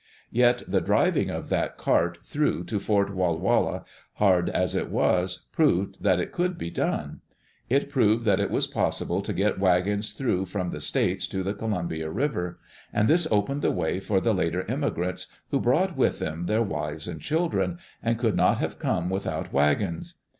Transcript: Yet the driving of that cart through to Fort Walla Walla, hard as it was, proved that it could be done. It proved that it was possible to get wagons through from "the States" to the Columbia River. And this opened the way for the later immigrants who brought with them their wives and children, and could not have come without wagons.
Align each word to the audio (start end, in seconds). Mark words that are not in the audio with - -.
Yet 0.31 0.63
the 0.67 0.81
driving 0.81 1.29
of 1.29 1.49
that 1.49 1.77
cart 1.77 2.17
through 2.23 2.63
to 2.63 2.79
Fort 2.79 3.13
Walla 3.13 3.37
Walla, 3.37 3.85
hard 4.13 4.49
as 4.49 4.73
it 4.73 4.89
was, 4.89 5.45
proved 5.51 6.01
that 6.03 6.19
it 6.19 6.31
could 6.31 6.57
be 6.57 6.71
done. 6.71 7.21
It 7.69 7.91
proved 7.91 8.25
that 8.25 8.39
it 8.39 8.49
was 8.49 8.65
possible 8.65 9.21
to 9.21 9.31
get 9.31 9.59
wagons 9.59 10.13
through 10.13 10.47
from 10.47 10.71
"the 10.71 10.81
States" 10.81 11.27
to 11.27 11.43
the 11.43 11.53
Columbia 11.53 12.09
River. 12.09 12.57
And 12.91 13.07
this 13.07 13.27
opened 13.29 13.61
the 13.61 13.69
way 13.69 13.99
for 13.99 14.19
the 14.19 14.33
later 14.33 14.63
immigrants 14.63 15.27
who 15.51 15.59
brought 15.59 15.95
with 15.95 16.17
them 16.17 16.47
their 16.47 16.63
wives 16.63 17.07
and 17.07 17.21
children, 17.21 17.77
and 18.01 18.17
could 18.17 18.35
not 18.35 18.57
have 18.57 18.79
come 18.79 19.07
without 19.11 19.53
wagons. 19.53 20.15